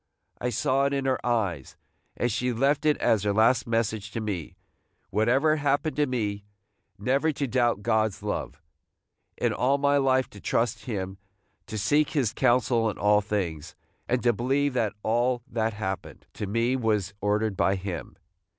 I 0.39 0.49
saw 0.49 0.85
it 0.85 0.93
in 0.93 1.05
her 1.05 1.23
eyes, 1.23 1.77
and 2.17 2.31
she 2.31 2.51
left 2.53 2.87
it 2.87 2.97
as 2.97 3.21
her 3.21 3.33
last 3.33 3.67
message 3.67 4.09
to 4.13 4.19
me, 4.19 4.55
whatever 5.11 5.57
happened 5.57 5.95
to 5.97 6.07
me, 6.07 6.43
never 6.97 7.31
to 7.33 7.45
doubt 7.45 7.83
God's 7.83 8.23
love,– 8.23 8.59
in 9.37 9.53
all 9.53 9.77
my 9.77 9.97
life 9.97 10.27
to 10.31 10.41
trust 10.41 10.85
him, 10.85 11.19
to 11.67 11.77
seek 11.77 12.09
his 12.13 12.33
counsel 12.33 12.89
in 12.89 12.97
all 12.97 13.21
things, 13.21 13.75
and 14.07 14.23
to 14.23 14.33
believe 14.33 14.73
that 14.73 14.93
all 15.03 15.43
that 15.47 15.73
happened 15.73 16.25
to 16.33 16.47
me 16.47 16.75
was 16.75 17.13
ordered 17.21 17.55
by 17.55 17.75
him. 17.75 18.15